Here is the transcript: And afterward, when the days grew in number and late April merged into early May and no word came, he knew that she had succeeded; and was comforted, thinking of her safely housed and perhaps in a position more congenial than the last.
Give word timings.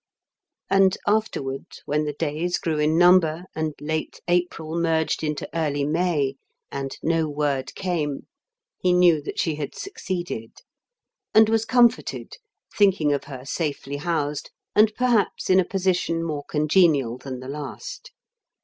And 0.67 0.97
afterward, 1.05 1.67
when 1.85 2.05
the 2.05 2.13
days 2.13 2.57
grew 2.57 2.79
in 2.79 2.97
number 2.97 3.45
and 3.55 3.75
late 3.79 4.19
April 4.27 4.75
merged 4.75 5.23
into 5.23 5.47
early 5.55 5.85
May 5.85 6.37
and 6.71 6.97
no 7.03 7.29
word 7.29 7.75
came, 7.75 8.25
he 8.79 8.93
knew 8.93 9.21
that 9.21 9.37
she 9.37 9.57
had 9.57 9.75
succeeded; 9.75 10.53
and 11.35 11.49
was 11.49 11.65
comforted, 11.65 12.37
thinking 12.75 13.13
of 13.13 13.25
her 13.25 13.45
safely 13.45 13.97
housed 13.97 14.49
and 14.75 14.91
perhaps 14.95 15.51
in 15.51 15.59
a 15.59 15.63
position 15.65 16.23
more 16.23 16.45
congenial 16.49 17.19
than 17.19 17.39
the 17.39 17.47
last. 17.47 18.11